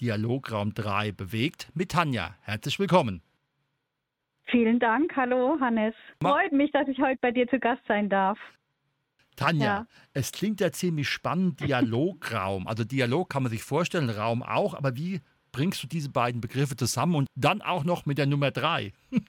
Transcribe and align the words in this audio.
Dialograum 0.00 0.74
3 0.74 1.12
bewegt 1.12 1.70
mit 1.74 1.90
Tanja. 1.90 2.36
Herzlich 2.42 2.78
willkommen. 2.78 3.22
Vielen 4.46 4.78
Dank. 4.78 5.14
Hallo, 5.16 5.58
Hannes. 5.60 5.94
Freut 6.22 6.52
mich, 6.52 6.70
dass 6.70 6.88
ich 6.88 6.98
heute 7.00 7.18
bei 7.20 7.32
dir 7.32 7.48
zu 7.48 7.58
Gast 7.58 7.82
sein 7.88 8.08
darf. 8.08 8.38
Tanja, 9.36 9.64
ja. 9.64 9.86
es 10.14 10.32
klingt 10.32 10.60
ja 10.60 10.72
ziemlich 10.72 11.08
spannend, 11.08 11.60
Dialograum. 11.60 12.66
Also 12.66 12.84
Dialog 12.84 13.28
kann 13.28 13.42
man 13.42 13.50
sich 13.50 13.62
vorstellen, 13.62 14.10
Raum 14.10 14.42
auch, 14.42 14.74
aber 14.74 14.96
wie 14.96 15.20
bringst 15.52 15.82
du 15.82 15.86
diese 15.86 16.10
beiden 16.10 16.40
Begriffe 16.40 16.76
zusammen 16.76 17.14
und 17.14 17.28
dann 17.34 17.62
auch 17.62 17.84
noch 17.84 18.06
mit 18.06 18.18
der 18.18 18.26
Nummer 18.26 18.50
3? 18.50 18.92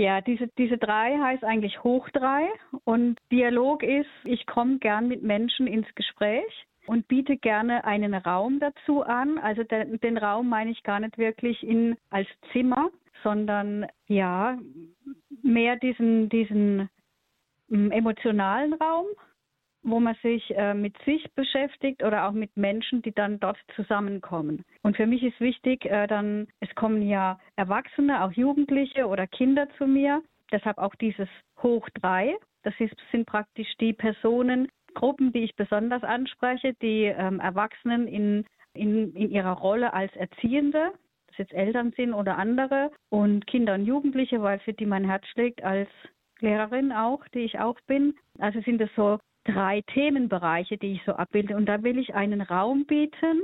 Ja, 0.00 0.20
diese, 0.20 0.46
diese 0.56 0.78
drei 0.78 1.18
heißt 1.18 1.42
eigentlich 1.42 1.82
hoch 1.82 2.08
drei 2.10 2.46
und 2.84 3.18
Dialog 3.32 3.82
ist, 3.82 4.06
ich 4.22 4.46
komme 4.46 4.78
gern 4.78 5.08
mit 5.08 5.24
Menschen 5.24 5.66
ins 5.66 5.92
Gespräch 5.96 6.44
und 6.88 7.06
biete 7.06 7.36
gerne 7.36 7.84
einen 7.84 8.14
Raum 8.14 8.60
dazu 8.60 9.02
an. 9.02 9.38
Also 9.38 9.62
den, 9.62 10.00
den 10.00 10.16
Raum 10.16 10.48
meine 10.48 10.70
ich 10.70 10.82
gar 10.82 11.00
nicht 11.00 11.18
wirklich 11.18 11.62
in, 11.62 11.96
als 12.10 12.26
Zimmer, 12.52 12.90
sondern 13.22 13.86
ja, 14.06 14.58
mehr 15.42 15.76
diesen, 15.76 16.28
diesen 16.28 16.88
mm, 17.68 17.90
emotionalen 17.90 18.72
Raum, 18.74 19.06
wo 19.82 20.00
man 20.00 20.16
sich 20.22 20.50
äh, 20.56 20.72
mit 20.74 20.96
sich 21.04 21.30
beschäftigt 21.34 22.02
oder 22.02 22.26
auch 22.26 22.32
mit 22.32 22.56
Menschen, 22.56 23.02
die 23.02 23.12
dann 23.12 23.38
dort 23.38 23.58
zusammenkommen. 23.76 24.64
Und 24.82 24.96
für 24.96 25.06
mich 25.06 25.22
ist 25.22 25.38
wichtig, 25.40 25.84
äh, 25.84 26.06
dann, 26.06 26.48
es 26.60 26.74
kommen 26.74 27.02
ja 27.02 27.38
Erwachsene, 27.56 28.24
auch 28.24 28.32
Jugendliche 28.32 29.06
oder 29.06 29.26
Kinder 29.26 29.68
zu 29.76 29.86
mir. 29.86 30.22
Deshalb 30.50 30.78
auch 30.78 30.94
dieses 30.94 31.28
Hoch 31.62 31.86
drei. 32.00 32.34
Das 32.62 32.74
ist, 32.78 32.96
sind 33.12 33.26
praktisch 33.26 33.68
die 33.78 33.92
Personen, 33.92 34.68
Gruppen, 34.98 35.32
die 35.32 35.44
ich 35.44 35.54
besonders 35.54 36.02
anspreche, 36.02 36.74
die 36.82 37.04
ähm, 37.04 37.38
Erwachsenen 37.38 38.08
in, 38.08 38.44
in, 38.74 39.14
in 39.14 39.30
ihrer 39.30 39.52
Rolle 39.52 39.92
als 39.92 40.14
Erziehende, 40.16 40.90
das 41.28 41.38
jetzt 41.38 41.52
Eltern 41.52 41.92
sind 41.96 42.12
oder 42.12 42.36
andere, 42.36 42.90
und 43.08 43.46
Kinder 43.46 43.74
und 43.74 43.86
Jugendliche, 43.86 44.42
weil 44.42 44.58
für 44.58 44.72
die 44.72 44.86
mein 44.86 45.04
Herz 45.04 45.24
schlägt 45.28 45.62
als 45.62 45.88
Lehrerin 46.40 46.90
auch, 46.90 47.26
die 47.28 47.40
ich 47.40 47.60
auch 47.60 47.80
bin. 47.86 48.14
Also 48.40 48.60
sind 48.62 48.80
es 48.80 48.90
so 48.96 49.20
drei 49.44 49.82
Themenbereiche, 49.94 50.78
die 50.78 50.94
ich 50.94 51.02
so 51.04 51.12
abbilde. 51.12 51.56
Und 51.56 51.66
da 51.66 51.84
will 51.84 51.98
ich 51.98 52.16
einen 52.16 52.40
Raum 52.40 52.84
bieten 52.84 53.42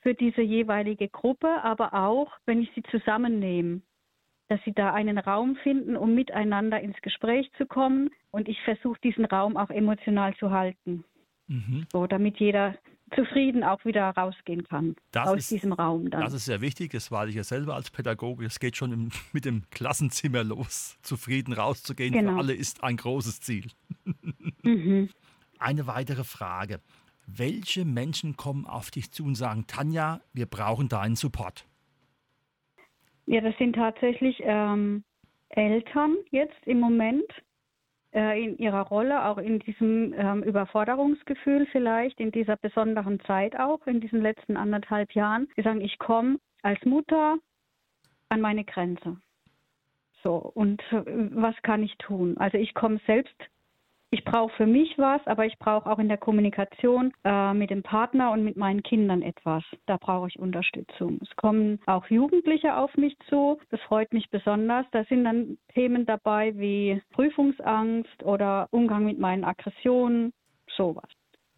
für 0.00 0.14
diese 0.14 0.42
jeweilige 0.42 1.08
Gruppe, 1.08 1.62
aber 1.62 1.94
auch, 1.94 2.32
wenn 2.44 2.60
ich 2.60 2.72
sie 2.74 2.82
zusammennehme, 2.90 3.82
dass 4.48 4.60
sie 4.64 4.72
da 4.72 4.92
einen 4.92 5.18
Raum 5.18 5.56
finden, 5.62 5.96
um 5.96 6.14
miteinander 6.14 6.80
ins 6.80 7.00
Gespräch 7.02 7.50
zu 7.58 7.66
kommen. 7.66 8.10
Und 8.30 8.48
ich 8.48 8.60
versuche 8.62 8.98
diesen 9.02 9.24
Raum 9.24 9.56
auch 9.56 9.70
emotional 9.70 10.34
zu 10.36 10.50
halten. 10.50 11.04
Mhm. 11.48 11.86
So, 11.92 12.06
damit 12.06 12.38
jeder 12.38 12.74
zufrieden 13.14 13.64
auch 13.64 13.84
wieder 13.84 14.10
rausgehen 14.10 14.64
kann 14.64 14.96
das 15.12 15.28
aus 15.28 15.38
ist, 15.38 15.50
diesem 15.50 15.72
Raum. 15.72 16.10
Dann. 16.10 16.20
Das 16.20 16.32
ist 16.32 16.44
sehr 16.44 16.60
wichtig, 16.60 16.92
das 16.92 17.10
weiß 17.10 17.30
ich 17.30 17.36
ja 17.36 17.44
selber 17.44 17.74
als 17.74 17.90
Pädagoge. 17.90 18.44
Es 18.44 18.60
geht 18.60 18.76
schon 18.76 18.92
im, 18.92 19.08
mit 19.32 19.44
dem 19.44 19.62
Klassenzimmer 19.70 20.44
los. 20.44 20.98
Zufrieden 21.02 21.52
rauszugehen 21.52 22.12
genau. 22.12 22.32
für 22.32 22.38
alle 22.38 22.54
ist 22.54 22.82
ein 22.84 22.96
großes 22.96 23.40
Ziel. 23.40 23.66
Mhm. 24.64 25.08
Eine 25.58 25.86
weitere 25.86 26.24
Frage. 26.24 26.80
Welche 27.26 27.84
Menschen 27.84 28.36
kommen 28.36 28.66
auf 28.66 28.90
dich 28.90 29.12
zu 29.12 29.24
und 29.24 29.36
sagen, 29.36 29.66
Tanja, 29.66 30.20
wir 30.32 30.46
brauchen 30.46 30.88
deinen 30.88 31.16
Support? 31.16 31.67
Ja, 33.30 33.42
das 33.42 33.54
sind 33.58 33.76
tatsächlich 33.76 34.40
ähm, 34.42 35.04
Eltern 35.50 36.16
jetzt 36.30 36.66
im 36.66 36.80
Moment 36.80 37.30
äh, 38.14 38.42
in 38.42 38.56
ihrer 38.56 38.80
Rolle, 38.86 39.22
auch 39.26 39.36
in 39.36 39.58
diesem 39.58 40.14
ähm, 40.16 40.42
Überforderungsgefühl 40.42 41.66
vielleicht, 41.66 42.20
in 42.20 42.32
dieser 42.32 42.56
besonderen 42.56 43.20
Zeit 43.20 43.54
auch, 43.60 43.86
in 43.86 44.00
diesen 44.00 44.22
letzten 44.22 44.56
anderthalb 44.56 45.12
Jahren. 45.12 45.46
Die 45.58 45.62
sagen, 45.62 45.82
ich 45.82 45.98
komme 45.98 46.38
als 46.62 46.82
Mutter 46.86 47.36
an 48.30 48.40
meine 48.40 48.64
Grenze. 48.64 49.18
So, 50.22 50.36
und 50.54 50.80
äh, 50.90 51.02
was 51.04 51.54
kann 51.60 51.82
ich 51.82 51.98
tun? 51.98 52.38
Also 52.38 52.56
ich 52.56 52.72
komme 52.72 52.98
selbst 53.06 53.36
ich 54.10 54.24
brauche 54.24 54.54
für 54.56 54.66
mich 54.66 54.96
was, 54.96 55.20
aber 55.26 55.44
ich 55.44 55.58
brauche 55.58 55.90
auch 55.90 55.98
in 55.98 56.08
der 56.08 56.16
Kommunikation 56.16 57.12
äh, 57.24 57.52
mit 57.52 57.70
dem 57.70 57.82
Partner 57.82 58.30
und 58.32 58.42
mit 58.42 58.56
meinen 58.56 58.82
Kindern 58.82 59.20
etwas. 59.20 59.62
Da 59.86 59.98
brauche 59.98 60.28
ich 60.28 60.38
Unterstützung. 60.38 61.18
Es 61.22 61.36
kommen 61.36 61.78
auch 61.86 62.06
Jugendliche 62.06 62.76
auf 62.76 62.96
mich 62.96 63.16
zu. 63.28 63.58
Das 63.70 63.80
freut 63.82 64.12
mich 64.14 64.30
besonders. 64.30 64.86
Da 64.92 65.04
sind 65.04 65.24
dann 65.24 65.58
Themen 65.74 66.06
dabei 66.06 66.56
wie 66.56 67.02
Prüfungsangst 67.12 68.22
oder 68.22 68.68
Umgang 68.70 69.04
mit 69.04 69.18
meinen 69.18 69.44
Aggressionen, 69.44 70.32
sowas. 70.74 71.10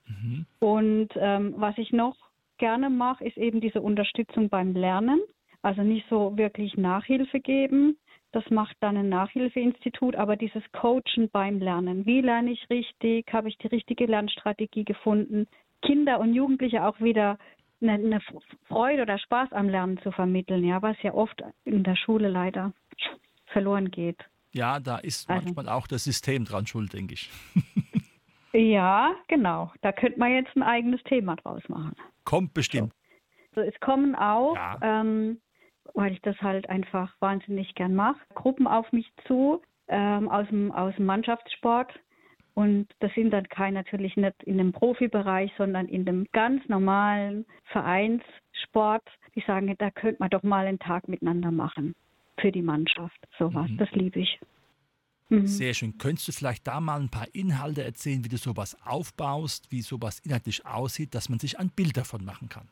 Mhm. 0.09 0.47
Und 0.59 1.09
ähm, 1.17 1.55
was 1.57 1.79
ich 1.79 1.93
noch 1.93 2.17
gerne 2.59 2.91
mache, 2.91 3.25
ist 3.25 3.37
eben 3.37 3.61
diese 3.61 3.81
Unterstützung 3.81 4.49
beim 4.49 4.75
Lernen. 4.75 5.21
Also 5.63 5.83
nicht 5.83 6.07
so 6.09 6.37
wirklich 6.37 6.77
Nachhilfe 6.77 7.39
geben, 7.39 7.97
das 8.33 8.49
macht 8.51 8.77
dann 8.81 8.97
ein 8.97 9.09
Nachhilfeinstitut, 9.09 10.15
aber 10.15 10.37
dieses 10.37 10.63
Coachen 10.73 11.29
beim 11.33 11.59
Lernen. 11.59 12.07
Wie 12.07 12.21
lerne 12.21 12.53
ich 12.53 12.71
richtig? 12.71 13.33
Habe 13.33 13.49
ich 13.49 13.59
die 13.59 13.67
richtige 13.67 14.07
Lernstrategie 14.07 14.85
gefunden? 14.85 15.47
Kinder 15.83 16.21
und 16.21 16.35
Jugendliche 16.35 16.85
auch 16.85 17.01
wieder 17.01 17.39
eine, 17.81 17.95
eine 17.95 18.21
Freude 18.69 19.03
oder 19.03 19.19
Spaß 19.19 19.53
am 19.53 19.69
Lernen 19.69 19.99
zu 20.03 20.13
vermitteln, 20.13 20.65
ja, 20.65 20.81
was 20.83 20.97
ja 21.03 21.15
oft 21.15 21.43
in 21.65 21.83
der 21.83 21.97
Schule 21.97 22.29
leider 22.29 22.73
verloren 23.47 23.91
geht. 23.91 24.19
Ja, 24.53 24.81
da 24.81 24.99
ist 24.99 25.29
also, 25.29 25.43
manchmal 25.43 25.69
auch 25.69 25.87
das 25.87 26.05
System 26.05 26.45
dran 26.45 26.67
schuld, 26.67 26.93
denke 26.93 27.15
ich. 27.15 27.31
ja, 28.53 29.15
genau. 29.29 29.73
Da 29.81 29.93
könnte 29.93 30.19
man 30.19 30.33
jetzt 30.33 30.55
ein 30.57 30.63
eigenes 30.63 31.03
Thema 31.05 31.37
draus 31.37 31.63
machen. 31.69 31.95
Kommt 32.25 32.55
bestimmt. 32.55 32.93
So. 33.55 33.61
Also 33.61 33.71
es 33.73 33.81
kommen 33.81 34.15
auch 34.15 34.55
ja. 34.55 34.79
ähm, 34.83 35.41
weil 35.95 36.13
ich 36.13 36.23
das 36.23 36.41
halt 36.41 36.69
einfach 36.69 37.15
wahnsinnig 37.21 37.75
gern 37.75 37.95
mache. 37.95 38.19
Gruppen 38.35 38.67
auf 38.67 38.91
mich 38.93 39.11
zu 39.27 39.63
ähm, 39.89 40.29
aus, 40.29 40.47
dem, 40.49 40.73
aus 40.73 40.95
dem 40.97 41.07
Mannschaftssport. 41.07 41.93
Und 42.55 42.89
das 43.01 43.13
sind 43.15 43.31
dann 43.31 43.49
kein 43.49 43.75
natürlich 43.75 44.17
nicht 44.17 44.43
in 44.43 44.59
dem 44.59 44.73
Profibereich, 44.73 45.53
sondern 45.57 45.87
in 45.87 46.05
dem 46.05 46.27
ganz 46.33 46.67
normalen 46.69 47.47
Vereinssport. 47.67 49.03
Die 49.35 49.43
sagen, 49.47 49.75
da 49.79 49.91
könnte 49.91 50.17
man 50.21 50.31
doch 50.31 50.43
mal 50.43 50.67
einen 50.67 50.79
Tag 50.79 51.09
miteinander 51.09 51.51
machen 51.51 51.95
für 52.41 52.51
die 52.51 52.63
Mannschaft. 52.63 53.19
Sowas, 53.39 53.71
mhm. 53.71 53.77
das 53.79 53.91
liebe 53.93 54.21
ich. 54.21 54.41
Mhm. 55.29 55.47
Sehr 55.47 55.75
schön. 55.75 55.97
Könntest 55.99 56.29
du 56.29 56.33
vielleicht 56.33 56.67
da 56.67 56.81
mal 56.81 57.01
ein 57.01 57.09
paar 57.09 57.29
Inhalte 57.33 57.85
erzählen, 57.85 58.25
wie 58.25 58.29
du 58.29 58.37
sowas 58.37 58.77
aufbaust, 58.85 59.71
wie 59.71 59.81
sowas 59.81 60.19
inhaltlich 60.21 60.67
aussieht, 60.67 61.15
dass 61.15 61.29
man 61.29 61.39
sich 61.39 61.59
ein 61.59 61.71
Bild 61.71 61.97
davon 61.97 62.25
machen 62.25 62.49
kann? 62.49 62.69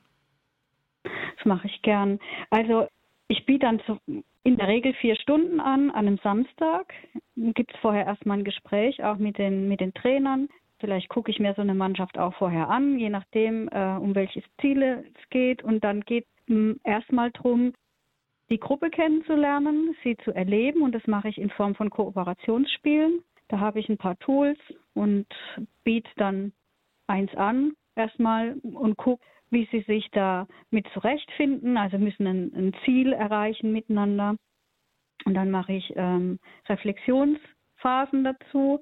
Das 1.05 1.47
mache 1.47 1.69
ich 1.69 1.81
gern. 1.83 2.19
Also 2.51 2.89
ich 3.29 3.45
biete 3.45 3.67
dann 3.67 3.81
zu, 3.81 3.99
in 4.43 4.57
der 4.57 4.69
Regel 4.69 4.95
vier 4.95 5.17
Stunden 5.17 5.61
an, 5.61 5.91
an 5.91 6.07
einem 6.07 6.19
Samstag. 6.19 6.93
Gibt 7.37 7.73
es 7.73 7.81
vorher 7.81 8.07
erstmal 8.07 8.39
ein 8.39 8.45
Gespräch, 8.45 9.03
auch 9.05 9.19
mit 9.19 9.39
den, 9.39 9.69
mit 9.69 9.81
den 9.81 9.93
Trainern. 9.95 10.49
Vielleicht 10.81 11.09
gucke 11.09 11.31
ich 11.31 11.39
mir 11.39 11.55
so 11.55 11.63
eine 11.63 11.75
Mannschaft 11.75 12.19
auch 12.19 12.35
vorher 12.35 12.69
an, 12.69 12.99
je 12.99 13.11
nachdem, 13.11 13.69
äh, 13.69 13.97
um 13.97 14.15
welches 14.15 14.45
Ziele 14.61 15.05
es 15.15 15.31
geht. 15.31 15.63
Und 15.63 15.85
dann 15.85 16.01
geht 16.03 16.27
es 16.47 16.77
erstmal 16.85 17.31
darum, 17.33 17.75
die 18.49 18.61
Gruppe 18.61 18.89
kennenzulernen, 18.89 19.95
sie 20.03 20.17
zu 20.25 20.33
erleben. 20.33 20.83
Und 20.83 20.95
das 20.95 21.07
mache 21.07 21.29
ich 21.29 21.39
in 21.39 21.51
Form 21.51 21.75
von 21.75 21.91
Kooperationsspielen. 21.91 23.23
Da 23.49 23.61
habe 23.61 23.81
ich 23.81 23.89
ein 23.89 23.99
paar 23.99 24.19
Tools 24.21 24.59
und 24.95 25.27
biete 25.85 26.11
dann 26.17 26.53
eins 27.07 27.35
an 27.35 27.73
erstmal 27.97 28.55
und 28.63 28.97
gucke, 28.97 29.23
wie 29.51 29.69
sie 29.71 29.81
sich 29.83 30.09
da 30.13 30.47
mit 30.71 30.87
zurechtfinden. 30.93 31.77
Also 31.77 31.99
müssen 31.99 32.27
ein, 32.27 32.53
ein 32.55 32.75
Ziel 32.85 33.13
erreichen 33.13 33.73
miteinander. 33.73 34.37
Und 35.25 35.35
dann 35.35 35.51
mache 35.51 35.73
ich 35.73 35.93
ähm, 35.97 36.39
Reflexionsphasen 36.69 38.25
dazu, 38.25 38.81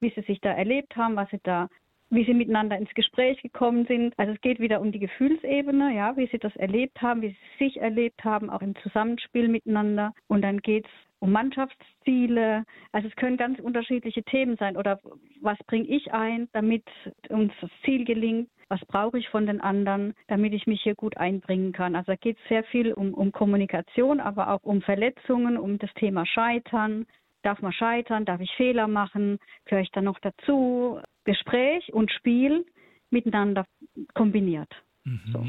wie 0.00 0.10
sie 0.10 0.22
sich 0.22 0.40
da 0.40 0.50
erlebt 0.52 0.96
haben, 0.96 1.16
was 1.16 1.30
sie 1.30 1.40
da, 1.42 1.68
wie 2.10 2.24
sie 2.24 2.34
miteinander 2.34 2.76
ins 2.76 2.92
Gespräch 2.94 3.40
gekommen 3.42 3.86
sind. 3.86 4.14
Also 4.16 4.32
es 4.32 4.40
geht 4.40 4.60
wieder 4.60 4.80
um 4.80 4.92
die 4.92 4.98
Gefühlsebene, 4.98 5.94
ja, 5.94 6.16
wie 6.16 6.26
sie 6.26 6.38
das 6.38 6.54
erlebt 6.56 7.00
haben, 7.00 7.22
wie 7.22 7.30
sie 7.30 7.64
sich 7.64 7.80
erlebt 7.80 8.24
haben, 8.24 8.50
auch 8.50 8.62
im 8.62 8.74
Zusammenspiel 8.76 9.48
miteinander. 9.48 10.12
Und 10.28 10.42
dann 10.42 10.58
geht 10.58 10.86
es 10.86 10.92
um 11.18 11.32
Mannschaftsziele. 11.32 12.64
Also 12.92 13.08
es 13.08 13.16
können 13.16 13.36
ganz 13.36 13.58
unterschiedliche 13.58 14.22
Themen 14.24 14.56
sein. 14.56 14.76
Oder 14.76 15.00
was 15.40 15.58
bringe 15.66 15.88
ich 15.88 16.12
ein, 16.12 16.48
damit 16.52 16.84
uns 17.28 17.52
das 17.60 17.70
Ziel 17.84 18.04
gelingt? 18.04 18.50
Was 18.68 18.80
brauche 18.86 19.18
ich 19.18 19.28
von 19.28 19.46
den 19.46 19.60
anderen, 19.60 20.14
damit 20.28 20.52
ich 20.52 20.66
mich 20.66 20.82
hier 20.82 20.94
gut 20.94 21.16
einbringen 21.16 21.72
kann. 21.72 21.94
Also 21.94 22.12
da 22.12 22.16
geht 22.16 22.36
es 22.42 22.48
sehr 22.48 22.64
viel 22.64 22.92
um, 22.92 23.14
um 23.14 23.32
Kommunikation, 23.32 24.20
aber 24.20 24.50
auch 24.50 24.62
um 24.62 24.82
Verletzungen, 24.82 25.56
um 25.56 25.78
das 25.78 25.92
Thema 25.94 26.26
Scheitern. 26.26 27.06
Darf 27.42 27.62
man 27.62 27.72
scheitern? 27.72 28.24
Darf 28.24 28.40
ich 28.40 28.50
Fehler 28.56 28.88
machen? 28.88 29.38
Gehöre 29.66 29.82
ich 29.82 29.90
da 29.92 30.02
noch 30.02 30.18
dazu? 30.18 31.00
Gespräch 31.24 31.92
und 31.92 32.10
Spiel 32.10 32.66
miteinander 33.10 33.66
kombiniert. 34.14 34.70
Mhm. 35.04 35.20
So. 35.26 35.46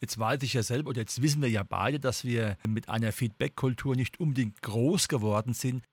Jetzt 0.00 0.18
weiß 0.18 0.42
ich 0.42 0.54
ja 0.54 0.62
selber, 0.62 0.90
oder 0.90 1.00
jetzt 1.00 1.22
wissen 1.22 1.42
wir 1.42 1.48
ja 1.48 1.62
beide, 1.68 2.00
dass 2.00 2.24
wir 2.24 2.56
mit 2.68 2.88
einer 2.88 3.12
Feedback-Kultur 3.12 3.94
nicht 3.94 4.18
unbedingt 4.20 4.60
groß 4.62 5.08
geworden 5.08 5.52
sind. 5.52 5.84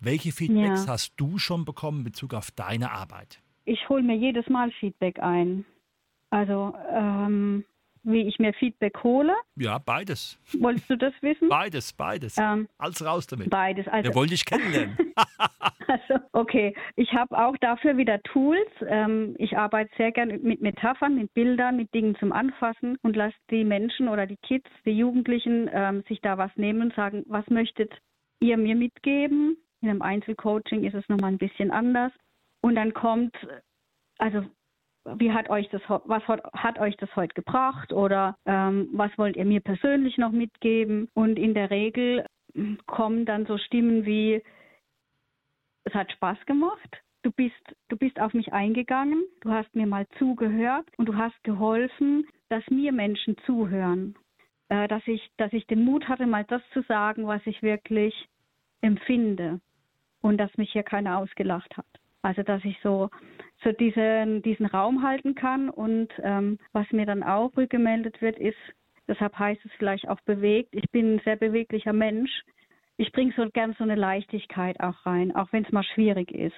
Welche 0.00 0.32
Feedbacks 0.32 0.86
ja. 0.86 0.92
hast 0.92 1.14
du 1.16 1.38
schon 1.38 1.64
bekommen 1.64 1.98
in 1.98 2.04
Bezug 2.04 2.32
auf 2.34 2.50
deine 2.50 2.92
Arbeit? 2.92 3.42
Ich 3.64 3.88
hole 3.88 4.02
mir 4.02 4.16
jedes 4.16 4.48
Mal 4.48 4.70
Feedback 4.72 5.18
ein. 5.18 5.66
Also 6.30 6.74
ähm, 6.90 7.64
wie 8.08 8.26
ich 8.26 8.38
mir 8.38 8.52
Feedback 8.54 9.02
hole. 9.02 9.34
Ja, 9.56 9.78
beides. 9.78 10.38
Wolltest 10.58 10.88
du 10.88 10.96
das 10.96 11.12
wissen? 11.20 11.48
Beides, 11.48 11.92
beides. 11.92 12.36
Ähm, 12.38 12.68
Alles 12.78 13.04
raus 13.04 13.26
damit. 13.26 13.50
Beides. 13.50 13.86
Also, 13.88 14.08
Wir 14.08 14.14
wollen 14.14 14.30
dich 14.30 14.44
kennenlernen. 14.44 14.96
also, 15.86 16.24
okay. 16.32 16.74
Ich 16.96 17.12
habe 17.12 17.36
auch 17.38 17.56
dafür 17.58 17.96
wieder 17.96 18.20
Tools. 18.22 18.70
Ähm, 18.86 19.34
ich 19.38 19.56
arbeite 19.56 19.90
sehr 19.96 20.12
gerne 20.12 20.38
mit 20.38 20.60
Metaphern, 20.60 21.16
mit 21.16 21.32
Bildern, 21.34 21.76
mit 21.76 21.92
Dingen 21.92 22.16
zum 22.16 22.32
Anfassen 22.32 22.96
und 23.02 23.16
lasse 23.16 23.36
die 23.50 23.64
Menschen 23.64 24.08
oder 24.08 24.26
die 24.26 24.38
Kids, 24.38 24.68
die 24.84 24.92
Jugendlichen 24.92 25.68
ähm, 25.72 26.02
sich 26.08 26.20
da 26.20 26.38
was 26.38 26.50
nehmen 26.56 26.82
und 26.82 26.94
sagen, 26.94 27.24
was 27.26 27.46
möchtet 27.48 27.92
ihr 28.40 28.56
mir 28.56 28.74
mitgeben? 28.74 29.56
In 29.80 29.90
einem 29.90 30.02
Einzelcoaching 30.02 30.84
ist 30.84 30.94
es 30.94 31.08
nochmal 31.08 31.32
ein 31.32 31.38
bisschen 31.38 31.70
anders. 31.70 32.12
Und 32.60 32.74
dann 32.74 32.92
kommt, 32.94 33.36
also 34.18 34.44
wie 35.16 35.32
hat 35.32 35.50
euch 35.50 35.68
das, 35.70 35.82
was 35.88 36.26
hat, 36.28 36.42
hat 36.52 36.78
euch 36.78 36.96
das 36.96 37.14
heute 37.16 37.34
gebracht 37.34 37.92
oder 37.92 38.36
ähm, 38.46 38.88
was 38.92 39.10
wollt 39.18 39.36
ihr 39.36 39.44
mir 39.44 39.60
persönlich 39.60 40.18
noch 40.18 40.32
mitgeben? 40.32 41.08
Und 41.14 41.38
in 41.38 41.54
der 41.54 41.70
Regel 41.70 42.24
hm, 42.54 42.78
kommen 42.86 43.24
dann 43.24 43.46
so 43.46 43.58
Stimmen 43.58 44.04
wie, 44.04 44.42
es 45.84 45.94
hat 45.94 46.12
Spaß 46.12 46.38
gemacht, 46.46 47.02
du 47.22 47.30
bist, 47.32 47.54
du 47.88 47.96
bist 47.96 48.20
auf 48.20 48.34
mich 48.34 48.52
eingegangen, 48.52 49.24
du 49.40 49.50
hast 49.50 49.74
mir 49.74 49.86
mal 49.86 50.06
zugehört 50.18 50.86
und 50.96 51.06
du 51.06 51.16
hast 51.16 51.42
geholfen, 51.44 52.26
dass 52.48 52.64
mir 52.70 52.92
Menschen 52.92 53.36
zuhören. 53.46 54.14
Äh, 54.68 54.86
dass 54.88 55.02
ich, 55.06 55.30
dass 55.38 55.52
ich 55.52 55.66
den 55.66 55.84
Mut 55.84 56.08
hatte, 56.08 56.26
mal 56.26 56.44
das 56.44 56.62
zu 56.72 56.82
sagen, 56.82 57.26
was 57.26 57.40
ich 57.46 57.62
wirklich 57.62 58.28
empfinde 58.80 59.60
und 60.20 60.38
dass 60.38 60.54
mich 60.56 60.72
hier 60.72 60.82
keiner 60.82 61.18
ausgelacht 61.18 61.76
hat. 61.76 61.86
Also 62.22 62.42
dass 62.42 62.64
ich 62.64 62.78
so 62.82 63.08
so 63.64 63.72
diesen, 63.72 64.42
diesen 64.42 64.66
Raum 64.66 65.02
halten 65.02 65.34
kann. 65.34 65.70
Und 65.70 66.08
ähm, 66.22 66.58
was 66.72 66.90
mir 66.92 67.06
dann 67.06 67.22
auch 67.22 67.56
rückgemeldet 67.56 68.20
wird, 68.20 68.38
ist, 68.38 68.58
deshalb 69.06 69.38
heißt 69.38 69.60
es 69.64 69.72
vielleicht 69.78 70.08
auch 70.08 70.20
bewegt, 70.22 70.74
ich 70.74 70.88
bin 70.90 71.16
ein 71.16 71.20
sehr 71.24 71.36
beweglicher 71.36 71.92
Mensch. 71.92 72.30
Ich 72.96 73.12
bringe 73.12 73.32
so 73.36 73.48
gern 73.50 73.74
so 73.78 73.84
eine 73.84 73.94
Leichtigkeit 73.94 74.80
auch 74.80 75.06
rein, 75.06 75.34
auch 75.34 75.52
wenn 75.52 75.64
es 75.64 75.72
mal 75.72 75.84
schwierig 75.84 76.32
ist. 76.32 76.56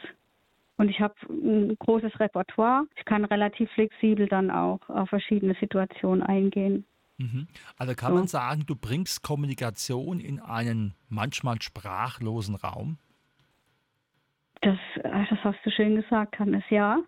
Und 0.76 0.88
ich 0.88 1.00
habe 1.00 1.14
ein 1.28 1.76
großes 1.78 2.18
Repertoire. 2.18 2.84
Ich 2.96 3.04
kann 3.04 3.26
relativ 3.26 3.70
flexibel 3.72 4.26
dann 4.26 4.50
auch 4.50 4.80
auf 4.88 5.10
verschiedene 5.10 5.54
Situationen 5.60 6.22
eingehen. 6.22 6.86
Mhm. 7.18 7.48
Also 7.76 7.94
kann 7.94 8.12
so. 8.12 8.18
man 8.18 8.28
sagen, 8.28 8.64
du 8.64 8.74
bringst 8.74 9.22
Kommunikation 9.22 10.20
in 10.20 10.40
einen 10.40 10.94
manchmal 11.10 11.60
sprachlosen 11.60 12.54
Raum? 12.54 12.96
Das, 15.30 15.38
hast 15.44 15.64
du 15.64 15.70
schön 15.70 15.94
gesagt, 15.94 16.38
Hannes. 16.40 16.64
Ja, 16.70 16.98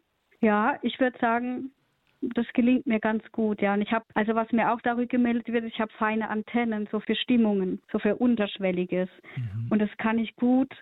ja, 0.40 0.78
ich 0.82 0.98
würde 1.00 1.18
sagen, 1.18 1.72
das 2.20 2.46
gelingt 2.54 2.86
mir 2.86 3.00
ganz 3.00 3.24
gut, 3.32 3.60
ja. 3.60 3.74
Und 3.74 3.82
ich 3.82 3.90
habe, 3.90 4.04
also 4.14 4.36
was 4.36 4.50
mir 4.52 4.72
auch 4.72 4.80
darüber 4.80 5.06
gemeldet 5.06 5.48
wird, 5.48 5.64
ich 5.64 5.80
habe 5.80 5.92
feine 5.98 6.30
Antennen, 6.30 6.88
so 6.92 7.00
für 7.00 7.16
Stimmungen, 7.16 7.82
so 7.90 7.98
für 7.98 8.14
Unterschwelliges. 8.14 9.08
Mhm. 9.36 9.66
Und 9.70 9.80
das 9.80 9.90
kann 9.98 10.20
ich 10.20 10.36
gut 10.36 10.72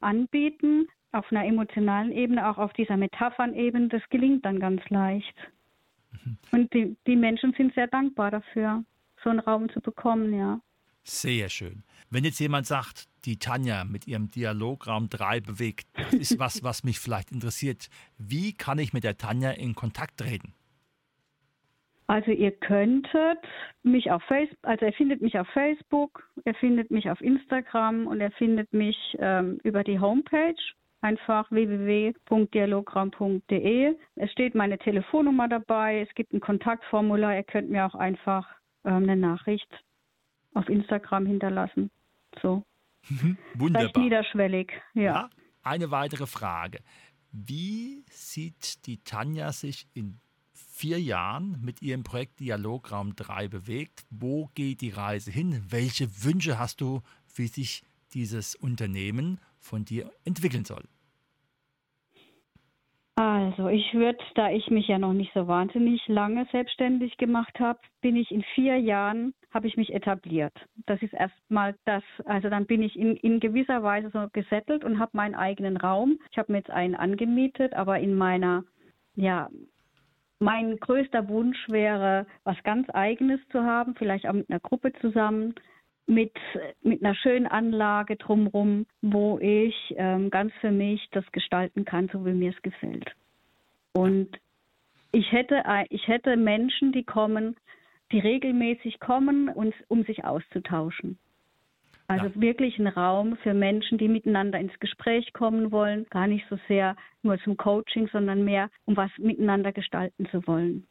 anbieten, 0.00 0.88
auf 1.12 1.30
einer 1.32 1.46
emotionalen 1.46 2.12
Ebene, 2.12 2.48
auch 2.48 2.58
auf 2.58 2.74
dieser 2.74 2.98
Metaphernebene. 2.98 3.88
Das 3.88 4.02
gelingt 4.10 4.44
dann 4.44 4.60
ganz 4.60 4.82
leicht. 4.90 5.34
Mhm. 6.12 6.38
Und 6.52 6.74
die, 6.74 6.96
die 7.06 7.16
Menschen 7.16 7.54
sind 7.54 7.74
sehr 7.74 7.86
dankbar 7.86 8.30
dafür, 8.30 8.84
so 9.24 9.30
einen 9.30 9.40
Raum 9.40 9.70
zu 9.70 9.80
bekommen, 9.80 10.38
ja. 10.38 10.60
Sehr 11.02 11.48
schön. 11.48 11.82
Wenn 12.10 12.24
jetzt 12.24 12.40
jemand 12.40 12.66
sagt, 12.66 13.08
die 13.24 13.38
Tanja 13.38 13.84
mit 13.84 14.06
ihrem 14.06 14.30
Dialograum 14.30 15.08
3 15.08 15.40
bewegt, 15.40 15.86
das 15.94 16.12
ist 16.14 16.38
was, 16.38 16.62
was 16.62 16.84
mich 16.84 16.98
vielleicht 16.98 17.32
interessiert. 17.32 17.88
Wie 18.18 18.52
kann 18.52 18.78
ich 18.78 18.92
mit 18.92 19.04
der 19.04 19.16
Tanja 19.16 19.50
in 19.50 19.74
Kontakt 19.74 20.18
treten? 20.18 20.52
Also 22.06 22.32
ihr 22.32 22.50
könntet 22.50 23.38
mich 23.84 24.10
auf 24.10 24.22
Facebook, 24.24 24.58
also 24.62 24.84
er 24.84 24.92
findet 24.92 25.20
mich 25.20 25.38
auf 25.38 25.46
Facebook, 25.50 26.28
er 26.44 26.54
findet 26.54 26.90
mich 26.90 27.08
auf 27.08 27.20
Instagram 27.20 28.08
und 28.08 28.20
er 28.20 28.32
findet 28.32 28.72
mich 28.72 28.96
ähm, 29.20 29.60
über 29.62 29.84
die 29.84 30.00
Homepage 30.00 30.56
einfach 31.02 31.48
www.dialograum.de. 31.52 33.94
Es 34.16 34.32
steht 34.32 34.56
meine 34.56 34.76
Telefonnummer 34.78 35.46
dabei, 35.46 36.00
es 36.00 36.12
gibt 36.16 36.32
ein 36.32 36.40
Kontaktformular, 36.40 37.36
ihr 37.36 37.44
könnt 37.44 37.70
mir 37.70 37.86
auch 37.86 37.94
einfach 37.94 38.48
ähm, 38.84 39.04
eine 39.04 39.16
Nachricht 39.16 39.68
auf 40.54 40.68
Instagram 40.68 41.26
hinterlassen. 41.26 41.90
So. 42.42 42.64
Mhm. 43.08 43.38
Wunderbar. 43.54 43.86
Recht 43.86 43.96
niederschwellig, 43.96 44.72
ja. 44.94 45.02
ja. 45.02 45.30
Eine 45.62 45.90
weitere 45.90 46.26
Frage. 46.26 46.80
Wie 47.32 48.04
sieht 48.10 48.86
die 48.86 49.02
Tanja 49.04 49.52
sich 49.52 49.86
in 49.94 50.20
vier 50.52 51.00
Jahren 51.00 51.60
mit 51.62 51.82
ihrem 51.82 52.02
Projekt 52.02 52.40
Dialograum 52.40 53.14
3 53.14 53.48
bewegt? 53.48 54.04
Wo 54.10 54.50
geht 54.54 54.80
die 54.80 54.90
Reise 54.90 55.30
hin? 55.30 55.64
Welche 55.68 56.24
Wünsche 56.24 56.58
hast 56.58 56.80
du, 56.80 57.02
wie 57.34 57.46
sich 57.46 57.82
dieses 58.14 58.54
Unternehmen 58.54 59.40
von 59.58 59.84
dir 59.84 60.10
entwickeln 60.24 60.64
soll? 60.64 60.84
Also 63.20 63.68
ich 63.68 63.92
würde, 63.92 64.18
da 64.34 64.50
ich 64.50 64.70
mich 64.70 64.88
ja 64.88 64.98
noch 64.98 65.12
nicht 65.12 65.30
so 65.34 65.46
wahnsinnig 65.46 66.00
lange 66.08 66.46
selbstständig 66.52 67.18
gemacht 67.18 67.60
habe, 67.60 67.78
bin 68.00 68.16
ich 68.16 68.30
in 68.30 68.42
vier 68.54 68.78
Jahren, 68.78 69.34
habe 69.50 69.66
ich 69.66 69.76
mich 69.76 69.92
etabliert. 69.92 70.54
Das 70.86 71.02
ist 71.02 71.12
erstmal 71.12 71.76
das, 71.84 72.02
also 72.24 72.48
dann 72.48 72.64
bin 72.64 72.80
ich 72.80 72.98
in, 72.98 73.16
in 73.16 73.38
gewisser 73.38 73.82
Weise 73.82 74.08
so 74.10 74.26
gesettelt 74.32 74.84
und 74.84 74.98
habe 74.98 75.10
meinen 75.12 75.34
eigenen 75.34 75.76
Raum. 75.76 76.18
Ich 76.30 76.38
habe 76.38 76.50
mir 76.50 76.58
jetzt 76.60 76.70
einen 76.70 76.94
angemietet, 76.94 77.74
aber 77.74 77.98
in 77.98 78.14
meiner, 78.14 78.64
ja, 79.16 79.50
mein 80.38 80.78
größter 80.78 81.28
Wunsch 81.28 81.58
wäre, 81.68 82.26
was 82.44 82.56
ganz 82.62 82.88
Eigenes 82.88 83.40
zu 83.52 83.62
haben, 83.62 83.96
vielleicht 83.96 84.26
auch 84.26 84.32
mit 84.32 84.48
einer 84.48 84.60
Gruppe 84.60 84.94
zusammen, 84.94 85.54
mit, 86.10 86.32
mit 86.82 87.02
einer 87.02 87.14
schönen 87.14 87.46
Anlage 87.46 88.16
drumherum, 88.16 88.86
wo 89.00 89.38
ich 89.38 89.94
ähm, 89.96 90.30
ganz 90.30 90.52
für 90.60 90.72
mich 90.72 91.08
das 91.12 91.24
gestalten 91.32 91.84
kann, 91.84 92.10
so 92.12 92.26
wie 92.26 92.32
mir 92.32 92.50
es 92.50 92.62
gefällt. 92.62 93.14
Und 93.92 94.28
ich 95.12 95.30
hätte, 95.32 95.62
ich 95.88 96.06
hätte 96.08 96.36
Menschen, 96.36 96.92
die 96.92 97.04
kommen, 97.04 97.56
die 98.12 98.18
regelmäßig 98.18 99.00
kommen, 99.00 99.48
uns, 99.48 99.74
um 99.88 100.04
sich 100.04 100.24
auszutauschen. 100.24 101.18
Also 102.08 102.26
ja. 102.26 102.40
wirklich 102.40 102.76
ein 102.78 102.88
Raum 102.88 103.36
für 103.36 103.54
Menschen, 103.54 103.96
die 103.96 104.08
miteinander 104.08 104.58
ins 104.58 104.76
Gespräch 104.80 105.32
kommen 105.32 105.70
wollen, 105.70 106.06
gar 106.10 106.26
nicht 106.26 106.44
so 106.50 106.58
sehr 106.66 106.96
nur 107.22 107.38
zum 107.38 107.56
Coaching, 107.56 108.08
sondern 108.08 108.44
mehr, 108.44 108.68
um 108.84 108.96
was 108.96 109.10
miteinander 109.18 109.70
gestalten 109.72 110.26
zu 110.30 110.44
wollen. 110.48 110.88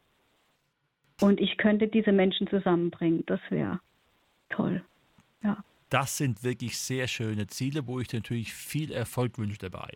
Und 1.20 1.42
ich 1.42 1.58
könnte 1.58 1.90
diese 1.90 2.14
Menschen 2.14 2.48
zusammenbringen. 2.48 3.26
Das 3.26 3.42
wäre 3.50 3.82
toll. 4.50 4.82
Ja. 5.44 5.64
Das 5.90 6.18
sind 6.18 6.44
wirklich 6.44 6.78
sehr 6.78 7.08
schöne 7.08 7.48
Ziele, 7.48 7.88
wo 7.88 8.00
ich 8.00 8.08
dir 8.08 8.18
natürlich 8.18 8.54
viel 8.54 8.92
Erfolg 8.92 9.38
wünsche 9.38 9.58
dabei. 9.58 9.90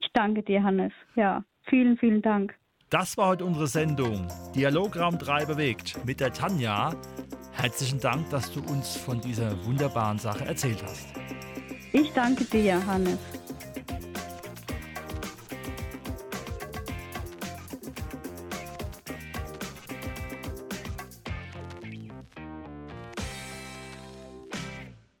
Ich 0.00 0.10
danke 0.12 0.42
dir, 0.42 0.62
Hannes. 0.62 0.92
Ja, 1.16 1.44
vielen, 1.64 1.96
vielen 1.96 2.22
Dank. 2.22 2.54
Das 2.90 3.16
war 3.18 3.28
heute 3.28 3.44
unsere 3.44 3.66
Sendung 3.66 4.28
Dialograum 4.54 5.18
3 5.18 5.44
bewegt 5.44 6.02
mit 6.06 6.20
der 6.20 6.32
Tanja. 6.32 6.94
Herzlichen 7.52 8.00
Dank, 8.00 8.30
dass 8.30 8.50
du 8.52 8.60
uns 8.60 8.96
von 8.96 9.20
dieser 9.20 9.62
wunderbaren 9.66 10.18
Sache 10.18 10.46
erzählt 10.46 10.82
hast. 10.82 11.08
Ich 11.92 12.10
danke 12.12 12.44
dir, 12.44 12.84
Hannes. 12.86 13.18